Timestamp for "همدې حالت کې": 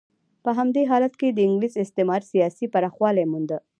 0.57-1.27